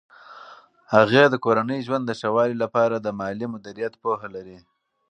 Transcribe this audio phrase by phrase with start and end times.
[0.93, 4.57] هغې د کورني ژوند د ښه والي لپاره د مالي مدیریت پوهه لري.